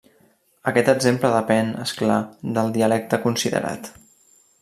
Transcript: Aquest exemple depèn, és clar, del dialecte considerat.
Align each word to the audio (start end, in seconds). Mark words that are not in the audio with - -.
Aquest 0.69 0.87
exemple 0.93 1.31
depèn, 1.33 1.69
és 1.83 1.93
clar, 2.01 2.17
del 2.57 2.73
dialecte 2.79 3.23
considerat. 3.29 3.93